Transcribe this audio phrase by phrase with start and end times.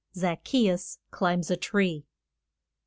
[0.17, 2.05] ZACCHEUS CLIMBS A TREE.